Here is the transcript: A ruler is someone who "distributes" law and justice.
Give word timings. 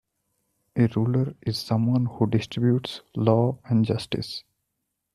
A 0.77 0.87
ruler 0.95 1.35
is 1.43 1.59
someone 1.59 2.07
who 2.07 2.25
"distributes" 2.25 3.01
law 3.15 3.59
and 3.65 3.85
justice. 3.85 4.43